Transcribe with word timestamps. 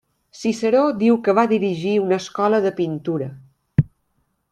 Ciceró 0.37 0.79
diu 1.01 1.19
que 1.27 1.35
va 1.39 1.43
dirigir 1.51 1.93
una 2.05 2.17
escola 2.23 2.63
de 2.65 2.73
pintura. 2.79 3.29